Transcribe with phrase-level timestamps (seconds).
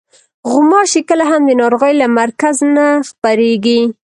[0.49, 3.81] غوماشې کله هم د ناروغۍ له مرکز نه خپرېږي.